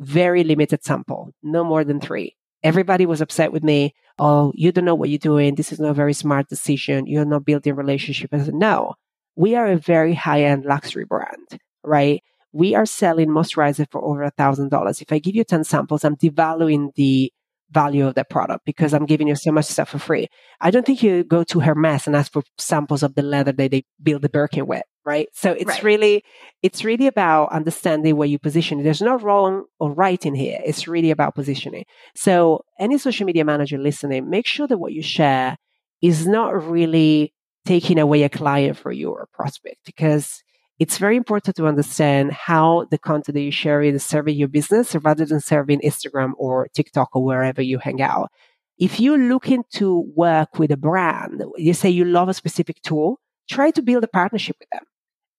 [0.00, 2.36] very limited sample, no more than three.
[2.62, 3.94] Everybody was upset with me.
[4.18, 5.54] Oh, you don't know what you're doing.
[5.54, 7.06] This is not a very smart decision.
[7.06, 8.30] You're not building a relationship.
[8.32, 8.94] I said, no,
[9.36, 12.22] we are a very high end luxury brand, right?
[12.52, 15.00] We are selling moisturizer for over a thousand dollars.
[15.00, 17.32] If I give you 10 samples, I'm devaluing the
[17.70, 20.28] value of that product because I'm giving you so much stuff for free.
[20.60, 23.70] I don't think you go to Hermes and ask for samples of the leather that
[23.70, 25.28] they build the Birkin with, right?
[25.32, 25.82] So it's right.
[25.82, 26.24] really,
[26.62, 28.82] it's really about understanding where you position.
[28.82, 30.60] There's no wrong or right in here.
[30.64, 31.84] It's really about positioning.
[32.14, 35.56] So any social media manager listening, make sure that what you share
[36.00, 37.34] is not really
[37.66, 40.42] taking away a client for you or a prospect because
[40.78, 44.94] it's very important to understand how the content that you share is serving your business
[44.94, 48.30] rather than serving Instagram or TikTok or wherever you hang out.
[48.78, 53.18] If you're looking to work with a brand, you say you love a specific tool,
[53.50, 54.84] try to build a partnership with them.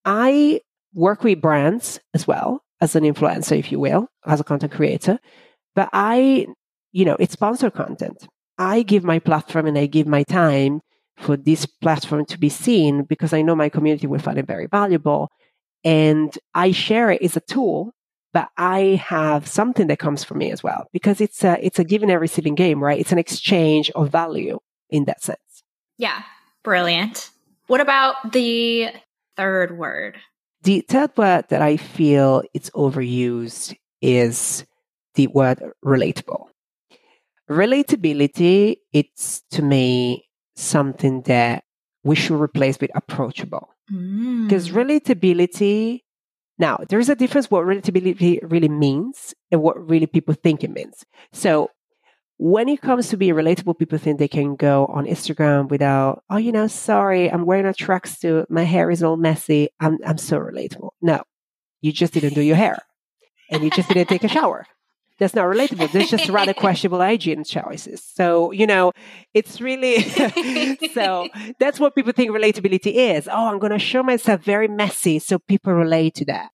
[0.04, 0.60] I
[0.94, 2.64] work with brands as well.
[2.82, 5.20] as an influencer, if you will, as a content creator.
[5.76, 6.48] But I,
[6.92, 8.28] you know, it's sponsored content.
[8.58, 10.82] I give my platform and I give my time
[11.20, 14.68] for this platform to be seen because I know my community will find it very
[14.68, 15.30] valuable.
[15.84, 17.94] And I share it as a tool,
[18.34, 21.84] but I have something that comes from me as well because it's a, it's a
[21.84, 23.00] giving and receiving game, right?
[23.00, 25.64] It's an exchange of value in that sense.
[25.98, 26.24] Yeah.
[26.64, 27.30] Brilliant.
[27.68, 28.90] What about the
[29.38, 30.18] third word?
[30.64, 34.66] The third word that I feel it's overused is
[35.16, 36.48] the word relatable.
[37.50, 40.29] Relatability, it's to me
[40.60, 41.64] something that
[42.04, 43.70] we should replace with approachable.
[43.88, 44.74] Because mm.
[44.74, 46.02] relatability,
[46.58, 51.06] now there's a difference what relatability really means and what really people think it means.
[51.34, 51.72] So
[52.38, 56.38] when it comes to being relatable, people think they can go on Instagram without, oh,
[56.38, 59.70] you know, sorry, I'm wearing a tracksuit, my hair is all messy.
[59.80, 60.92] I'm I'm so relatable.
[61.02, 61.22] No,
[61.82, 62.78] you just didn't do your hair,
[63.52, 64.66] and you just didn't take a shower.
[65.20, 65.92] That's not relatable.
[65.92, 68.04] There's just rather questionable hygiene choices.
[68.04, 68.92] So you know,
[69.34, 70.02] it's really
[70.94, 71.30] so
[71.60, 73.28] that's what people think relatability is.
[73.28, 76.50] Oh, I'm going to show myself very messy so people relate to that.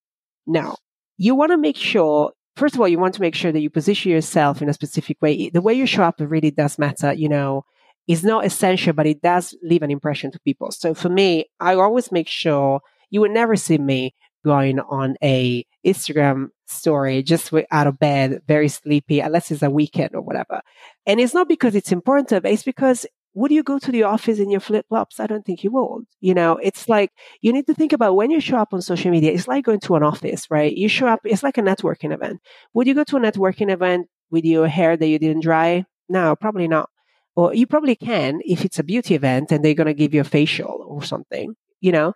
[0.46, 0.76] No,
[1.16, 3.70] you want to make sure first of all, you want to make sure that you
[3.70, 5.50] position yourself in a specific way.
[5.50, 7.64] The way you show up really does matter, you know,
[8.08, 10.70] it's not essential, but it does leave an impression to people.
[10.70, 14.14] So for me, I always make sure you would never see me
[14.46, 20.14] going on a Instagram story just out of bed, very sleepy, unless it's a weekend
[20.14, 20.62] or whatever.
[21.04, 24.50] And it's not because it's important, it's because would you go to the office in
[24.50, 25.20] your flip flops?
[25.20, 26.06] I don't think you would.
[26.20, 27.10] You know, it's like
[27.42, 29.80] you need to think about when you show up on social media, it's like going
[29.80, 30.72] to an office, right?
[30.74, 32.40] You show up, it's like a networking event.
[32.72, 35.84] Would you go to a networking event with your hair that you didn't dry?
[36.08, 36.88] No, probably not.
[37.34, 40.22] Or you probably can if it's a beauty event and they're going to give you
[40.22, 42.14] a facial or something, you know?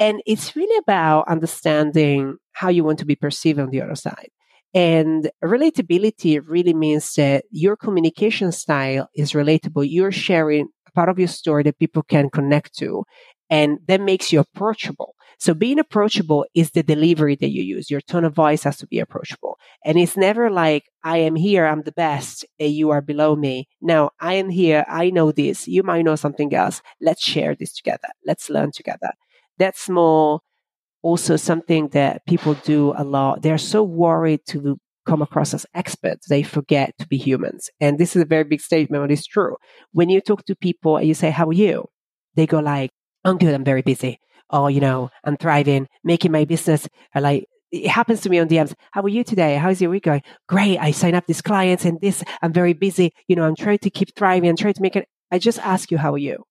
[0.00, 4.30] And it's really about understanding how you want to be perceived on the other side.
[4.72, 9.86] And relatability really means that your communication style is relatable.
[9.88, 13.04] You're sharing a part of your story that people can connect to,
[13.50, 15.14] and that makes you approachable.
[15.38, 17.90] So being approachable is the delivery that you use.
[17.90, 19.58] Your tone of voice has to be approachable.
[19.84, 23.66] And it's never like, I am here, I'm the best, and you are below me.
[23.80, 26.82] No, I am here, I know this, you might know something else.
[27.00, 28.08] Let's share this together.
[28.26, 29.12] Let's learn together.
[29.60, 30.40] That's more
[31.02, 33.42] also something that people do a lot.
[33.42, 37.70] They're so worried to come across as experts, they forget to be humans.
[37.80, 39.56] And this is a very big statement, but it's true.
[39.92, 41.86] When you talk to people and you say, How are you?
[42.36, 42.90] They go like,
[43.24, 44.18] I'm good, I'm very busy.
[44.50, 46.88] Oh, you know, I'm thriving, making my business.
[47.14, 48.74] Like it happens to me on DMs.
[48.90, 49.56] How are you today?
[49.56, 50.22] How's your week going?
[50.48, 50.78] Great.
[50.78, 52.22] I sign up these clients and this.
[52.42, 53.12] I'm very busy.
[53.28, 54.48] You know, I'm trying to keep thriving.
[54.48, 55.06] I'm trying to make it.
[55.30, 56.44] I just ask you, how are you?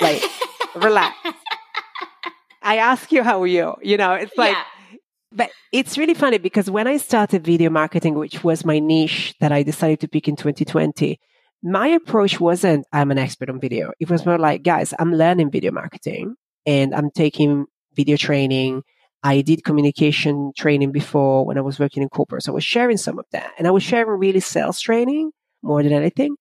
[0.00, 0.22] Like,
[0.74, 1.16] relax.
[2.68, 3.76] I ask you how are you.
[3.80, 4.98] You know, it's like, yeah.
[5.32, 9.52] but it's really funny because when I started video marketing, which was my niche that
[9.52, 11.18] I decided to pick in 2020,
[11.62, 13.92] my approach wasn't I'm an expert on video.
[14.00, 16.34] It was more like, guys, I'm learning video marketing
[16.66, 18.82] and I'm taking video training.
[19.22, 22.42] I did communication training before when I was working in corporate.
[22.42, 23.50] So I was sharing some of that.
[23.56, 25.30] And I was sharing really sales training
[25.62, 26.36] more than anything.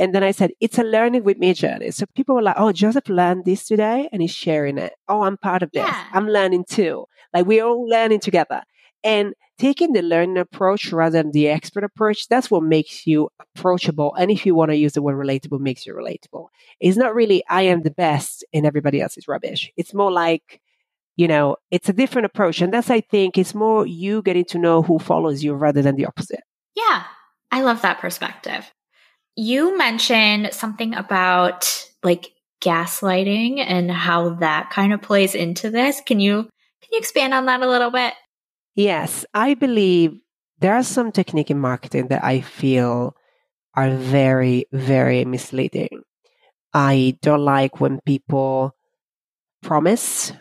[0.00, 1.90] And then I said, it's a learning with me journey.
[1.90, 4.94] So people were like, oh, Joseph learned this today and he's sharing it.
[5.08, 5.86] Oh, I'm part of this.
[5.86, 6.04] Yeah.
[6.12, 7.04] I'm learning too.
[7.34, 8.62] Like we're all learning together.
[9.04, 14.14] And taking the learning approach rather than the expert approach, that's what makes you approachable.
[14.14, 16.46] And if you want to use the word relatable, makes you relatable.
[16.80, 19.70] It's not really, I am the best and everybody else is rubbish.
[19.76, 20.62] It's more like,
[21.16, 22.62] you know, it's a different approach.
[22.62, 25.96] And that's, I think, it's more you getting to know who follows you rather than
[25.96, 26.40] the opposite.
[26.74, 27.04] Yeah.
[27.50, 28.72] I love that perspective.
[29.36, 36.00] You mentioned something about like gaslighting and how that kind of plays into this.
[36.04, 38.14] Can you can you expand on that a little bit?
[38.74, 40.18] Yes, I believe
[40.58, 43.14] there are some technique in marketing that I feel
[43.74, 46.02] are very very misleading.
[46.72, 48.76] I don't like when people
[49.62, 50.32] promise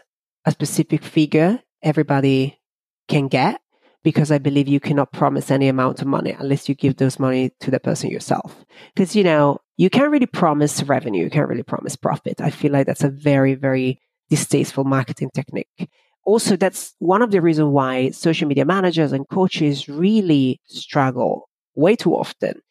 [0.45, 2.59] a specific figure everybody
[3.07, 3.61] can get
[4.03, 7.51] because I believe you cannot promise any amount of money unless you give those money
[7.59, 8.65] to the person yourself.
[8.95, 11.23] Because, you know, you can't really promise revenue.
[11.23, 12.39] You can't really promise profit.
[12.41, 15.89] I feel like that's a very, very distasteful marketing technique.
[16.25, 21.95] Also, that's one of the reasons why social media managers and coaches really struggle way
[21.95, 22.61] too often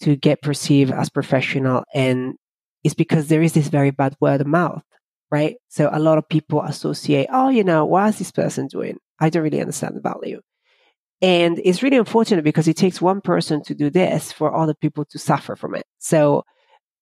[0.00, 1.84] to get perceived as professional.
[1.94, 2.34] And
[2.84, 4.82] it's because there is this very bad word of mouth,
[5.30, 5.56] right?
[5.68, 8.98] So a lot of people associate, oh, you know, what is this person doing?
[9.18, 10.40] I don't really understand the value.
[11.20, 15.04] And it's really unfortunate because it takes one person to do this for other people
[15.06, 15.84] to suffer from it.
[15.98, 16.44] So,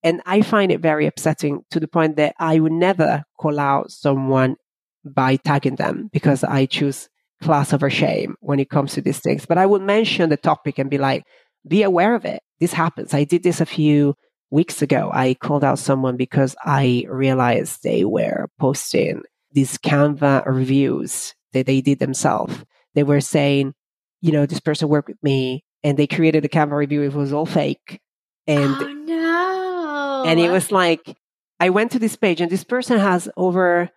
[0.03, 3.91] and I find it very upsetting to the point that I would never call out
[3.91, 4.57] someone
[5.05, 7.09] by tagging them because I choose
[7.43, 9.45] class over shame when it comes to these things.
[9.45, 11.25] But I would mention the topic and be like,
[11.69, 12.41] be aware of it.
[12.61, 13.13] This happens.
[13.13, 14.15] I did this a few
[14.51, 15.11] weeks ago.
[15.13, 21.81] I called out someone because I realized they were posting these Canva reviews that they
[21.81, 22.65] did themselves.
[22.95, 23.75] They were saying,
[24.21, 27.03] you know, this person worked with me and they created a Canva review.
[27.03, 28.01] It was all fake.
[28.47, 30.25] And, oh, no.
[30.27, 31.17] and it was like,
[31.59, 33.91] I went to this page and this person has over,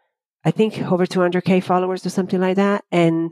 [0.43, 2.83] I think over 200k followers or something like that.
[2.91, 3.31] And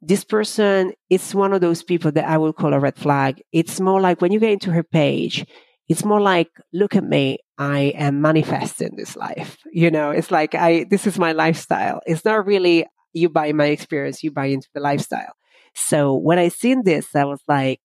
[0.00, 3.42] this person is one of those people that I would call a red flag.
[3.52, 5.46] It's more like when you get into her page,
[5.88, 7.38] it's more like, look at me.
[7.58, 9.58] I am manifesting this life.
[9.72, 12.00] You know, it's like I, this is my lifestyle.
[12.06, 15.34] It's not really you buy my experience, you buy into the lifestyle.
[15.74, 17.80] So when I seen this, I was like,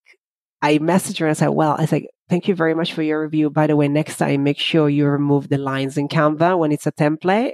[0.61, 3.21] I messaged her and I said, well, I said, thank you very much for your
[3.21, 3.49] review.
[3.49, 6.87] By the way, next time, make sure you remove the lines in Canva when it's
[6.87, 7.53] a template.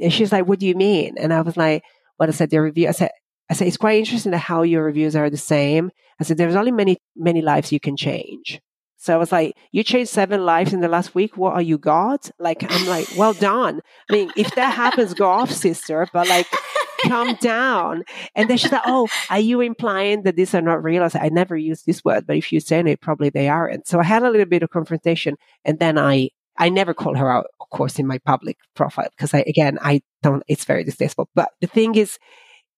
[0.00, 1.16] And she's like, what do you mean?
[1.18, 1.82] And I was like,
[2.18, 3.10] well, I said, the review, I said,
[3.48, 5.90] I said, it's quite interesting that how your reviews are the same.
[6.20, 8.60] I said, there's only many, many lives you can change.
[8.96, 11.36] So I was like, you changed seven lives in the last week.
[11.36, 12.20] What are you, God?
[12.38, 13.80] Like, I'm like, well done.
[14.10, 16.08] I mean, if that happens, go off, sister.
[16.12, 16.46] But like,
[17.04, 18.04] calm down.
[18.34, 21.02] And then she's like, oh, are you implying that these are not real?
[21.02, 23.86] I said, I never use this word, but if you're saying it, probably they aren't.
[23.86, 25.36] So I had a little bit of confrontation.
[25.64, 29.34] And then I, I never call her out, of course, in my public profile because
[29.34, 31.28] I, again, I don't, it's very distasteful.
[31.34, 32.18] But the thing is,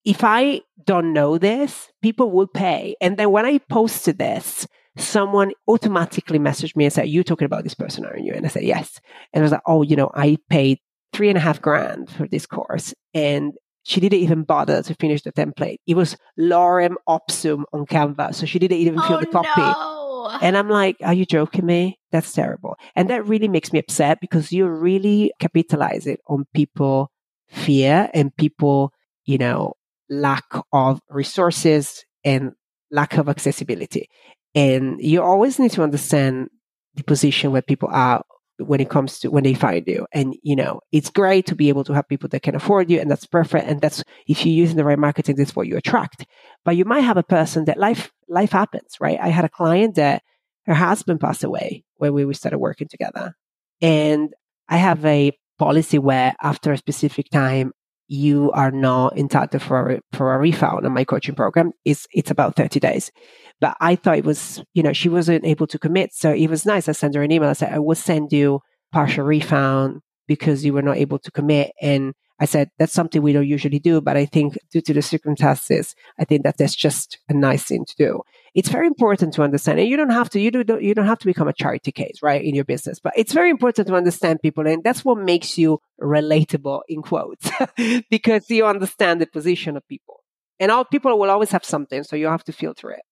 [0.05, 2.97] if I don't know this, people will pay.
[3.01, 4.67] And then when I posted this,
[4.97, 8.33] someone automatically messaged me and said, You're talking about this person, aren't you?
[8.33, 9.01] And I said, Yes.
[9.33, 10.79] And I was like, Oh, you know, I paid
[11.13, 12.95] three and a half grand for this course.
[13.15, 13.53] And
[13.89, 15.79] she didn't even bother to finish the template.
[15.87, 18.35] It was lorem ipsum on Canva.
[18.35, 19.63] So she didn't even fill oh, the copy.
[19.63, 20.39] No.
[20.43, 21.99] And I'm like, are you joking me?
[22.13, 22.77] That's terrible.
[22.95, 27.11] And that really makes me upset because you're really capitalizing on people
[27.49, 28.93] fear and people,
[29.25, 29.73] you know,
[30.11, 32.53] lack of resources and
[32.91, 34.11] lack of accessibility.
[34.55, 36.51] And you always need to understand
[36.95, 38.23] the position where people are
[38.59, 40.07] when it comes to when they find you.
[40.13, 43.01] And, you know, it's great to be able to have people that can afford you.
[43.01, 43.67] And that's perfect.
[43.67, 46.27] And that's, if you're using the right marketing, that's what you attract.
[46.65, 49.19] But you might have a person that life, life happens, right?
[49.21, 50.23] I had a client that
[50.67, 53.35] her husband passed away when we started working together.
[53.81, 54.35] And
[54.69, 57.73] I have a policy where after a specific time,
[58.09, 61.73] you are not entitled for a, for a refund on my coaching program.
[61.85, 63.13] It's, it's about 30 days.
[63.61, 66.15] But I thought it was, you know, she wasn't able to commit.
[66.15, 66.89] So it was nice.
[66.89, 67.51] I sent her an email.
[67.51, 68.61] I said, I will send you
[68.93, 71.73] partial refund because you were not able to commit.
[71.83, 75.03] And I said, that's something we don't usually do, but I think due to the
[75.03, 78.23] circumstances, I think that that's just a nice thing to do.
[78.55, 81.19] It's very important to understand, and you don't have to, you don't, you don't have
[81.19, 84.41] to become a charity case, right, in your business, but it's very important to understand
[84.41, 87.51] people, and that's what makes you relatable in quotes,
[88.11, 90.21] because you understand the position of people.
[90.61, 93.03] And all people will always have something, so you have to filter it.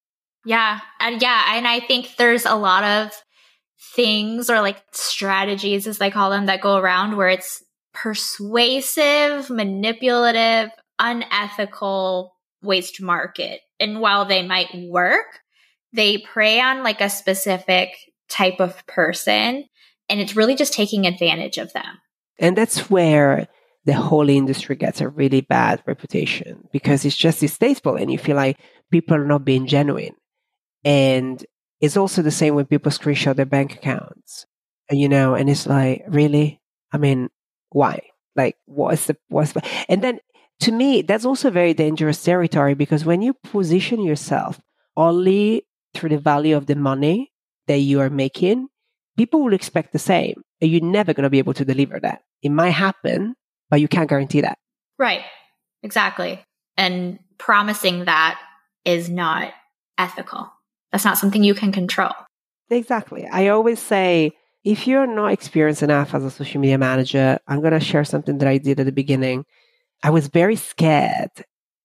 [0.46, 0.80] Yeah.
[1.00, 1.56] And yeah.
[1.56, 3.10] And I think there's a lot of
[3.94, 7.62] things or like strategies, as they call them, that go around where it's
[7.96, 13.60] persuasive, manipulative, unethical waste market.
[13.80, 15.40] And while they might work,
[15.92, 17.90] they prey on like a specific
[18.28, 19.64] type of person.
[20.08, 21.98] And it's really just taking advantage of them.
[22.38, 23.48] And that's where
[23.86, 28.36] the whole industry gets a really bad reputation because it's just distasteful and you feel
[28.36, 28.58] like
[28.90, 30.14] people are not being genuine.
[30.84, 31.44] And
[31.80, 34.44] it's also the same when people screenshot their bank accounts,
[34.90, 36.60] you know, and it's like, really?
[36.92, 37.28] I mean,
[37.76, 38.00] why?
[38.34, 40.18] Like, what's the, what's the, and then
[40.60, 44.58] to me, that's also very dangerous territory because when you position yourself
[44.96, 47.32] only through the value of the money
[47.66, 48.68] that you are making,
[49.18, 50.42] people will expect the same.
[50.62, 52.22] And you're never going to be able to deliver that.
[52.42, 53.34] It might happen,
[53.68, 54.56] but you can't guarantee that.
[54.98, 55.20] Right.
[55.82, 56.42] Exactly.
[56.78, 58.40] And promising that
[58.86, 59.52] is not
[59.98, 60.50] ethical.
[60.92, 62.12] That's not something you can control.
[62.70, 63.28] Exactly.
[63.30, 64.32] I always say
[64.66, 68.38] if you're not experienced enough as a social media manager, I'm going to share something
[68.38, 69.44] that I did at the beginning.
[70.02, 71.30] I was very scared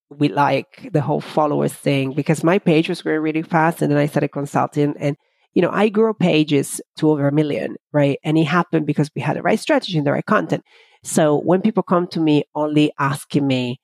[0.09, 3.83] with like the whole followers thing because my page was growing really fast.
[3.83, 5.15] And then I started consulting and
[5.53, 8.17] you know, I grew pages to over a million, right?
[8.23, 10.63] And it happened because we had the right strategy and the right content.
[11.03, 13.79] So when people come to me only asking me,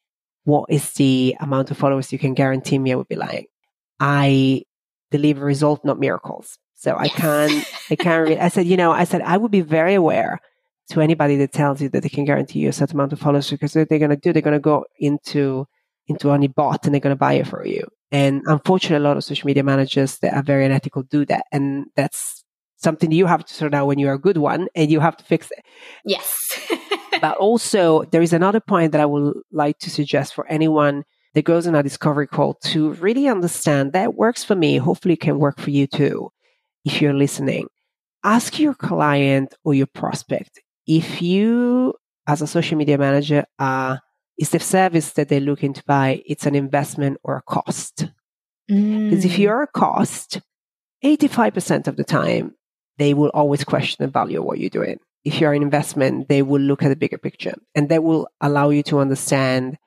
[0.46, 2.94] what is the amount of followers you can guarantee me?
[2.94, 3.48] I would be like,
[4.00, 4.64] I
[5.12, 6.58] deliver results, not miracles.
[6.78, 7.12] So yes.
[7.12, 8.38] I can't, I can't read.
[8.38, 10.40] I said, you know, I said, I would be very aware
[10.92, 13.50] to anybody that tells you that they can guarantee you a certain amount of followers
[13.50, 15.66] because what they're going to do, they're going to go into,
[16.08, 17.86] into any bot and they're going to buy it for you.
[18.12, 21.46] And unfortunately, a lot of social media managers that are very unethical do that.
[21.52, 22.44] And that's
[22.78, 25.24] something you have to sort out when you're a good one and you have to
[25.24, 25.66] fix it.
[26.06, 26.72] Yes.
[27.22, 31.44] but also there is another point that I would like to suggest for anyone that
[31.44, 34.78] goes on a discovery call to really understand that works for me.
[34.78, 36.30] Hopefully, it can work for you too
[36.88, 37.68] if you're listening.
[38.24, 41.94] Ask your client or your prospect if you,
[42.26, 44.02] as a social media manager, are
[44.38, 48.08] is the service that they're looking to buy, it's an investment or a cost.
[48.68, 49.26] Because mm.
[49.26, 50.42] if you're a cost,
[51.04, 52.54] 85% of the time,
[52.98, 55.00] they will always question the value of what you're doing.
[55.26, 58.70] If you're an investment, they will look at the bigger picture and that will allow
[58.70, 59.78] you to understand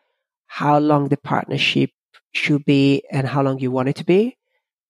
[0.47, 1.91] how long the partnership
[2.33, 4.37] should be and how long you want it to be.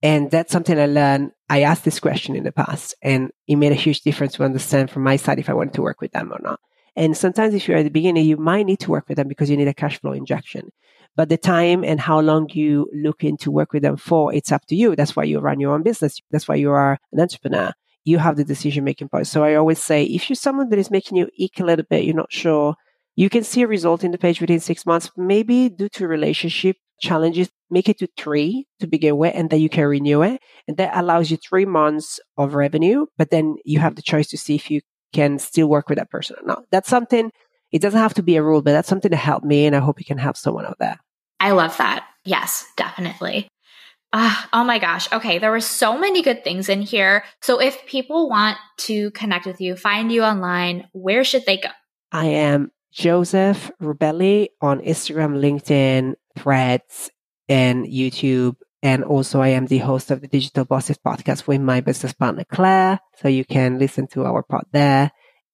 [0.03, 1.33] And that's something I learned.
[1.49, 4.91] I asked this question in the past and it made a huge difference to understand
[4.91, 6.61] from my side if I wanted to work with them or not.
[6.97, 9.51] And sometimes if you're at the beginning, you might need to work with them because
[9.51, 10.71] you need a cash flow injection.
[11.17, 14.65] But the time and how long you look into work with them for, it's up
[14.67, 14.97] to you.
[14.97, 16.21] That's why you run your own business.
[16.31, 17.73] That's why you are an entrepreneur.
[18.05, 19.27] You have the decision making part.
[19.27, 22.05] So I always say, if you're someone that is making you eke a little bit,
[22.05, 22.75] you're not sure,
[23.17, 26.77] you can see a result in the page within six months, maybe due to relationship
[27.01, 30.41] challenges, make it to three to begin with, and then you can renew it.
[30.69, 34.39] And that allows you three months of revenue, but then you have the choice to
[34.39, 34.81] see if you
[35.13, 36.65] can still work with that person or not.
[36.71, 37.33] That's something,
[37.73, 39.67] it doesn't have to be a rule, but that's something to help me.
[39.67, 40.99] And I hope it can help someone out there.
[41.41, 42.07] I love that.
[42.25, 43.49] Yes, definitely.
[44.13, 45.11] Uh, oh my gosh.
[45.13, 45.39] Okay.
[45.39, 47.25] There were so many good things in here.
[47.43, 51.71] So if people want to connect with you, find you online, where should they go?
[52.13, 57.11] I am Joseph Rubelli on Instagram, LinkedIn, Threads,
[57.49, 58.57] and YouTube.
[58.83, 62.45] And also, I am the host of the Digital Bosses podcast with my business partner,
[62.45, 63.01] Claire.
[63.17, 65.11] So you can listen to our pod there.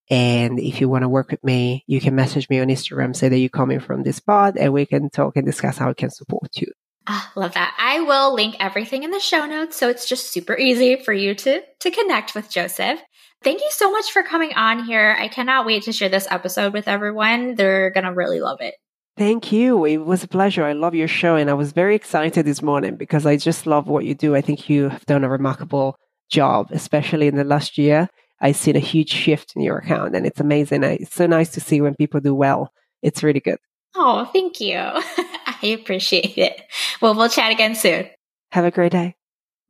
[0.09, 3.28] And if you want to work with me, you can message me on Instagram, say
[3.28, 6.11] that you're coming from this pod, and we can talk and discuss how we can
[6.11, 6.68] support you.
[7.09, 7.74] Ah, love that.
[7.78, 9.76] I will link everything in the show notes.
[9.76, 13.01] So it's just super easy for you to, to connect with Joseph.
[13.43, 15.16] Thank you so much for coming on here.
[15.18, 17.55] I cannot wait to share this episode with everyone.
[17.55, 18.74] They're going to really love it.
[19.17, 19.87] Thank you.
[19.87, 20.64] It was a pleasure.
[20.64, 21.37] I love your show.
[21.37, 24.37] And I was very excited this morning because I just love what you do.
[24.37, 25.97] I think you have done a remarkable
[26.31, 28.09] job, especially in the last year.
[28.41, 30.83] I've seen a huge shift in your account and it's amazing.
[30.83, 32.71] It's so nice to see when people do well.
[33.03, 33.59] It's really good.
[33.95, 34.77] Oh, thank you.
[34.79, 36.61] I appreciate it.
[37.01, 38.09] Well, we'll chat again soon.
[38.53, 39.17] Have a great day.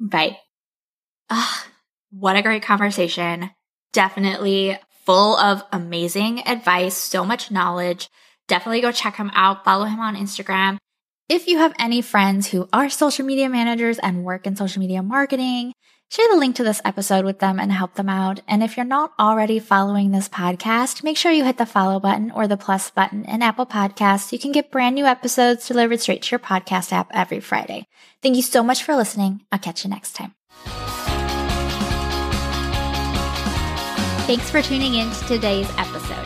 [0.00, 0.38] Bye.
[1.30, 1.66] Ah,
[2.10, 3.50] what a great conversation.
[3.92, 8.10] Definitely full of amazing advice, so much knowledge
[8.48, 9.64] definitely go check him out.
[9.64, 10.78] Follow him on Instagram.
[11.28, 15.02] If you have any friends who are social media managers and work in social media
[15.02, 15.72] marketing,
[16.08, 18.40] share the link to this episode with them and help them out.
[18.46, 22.30] And if you're not already following this podcast, make sure you hit the follow button
[22.30, 24.30] or the plus button in Apple Podcasts.
[24.30, 27.86] You can get brand new episodes delivered straight to your podcast app every Friday.
[28.22, 29.42] Thank you so much for listening.
[29.50, 30.32] I'll catch you next time.
[34.26, 36.25] Thanks for tuning in to today's episode.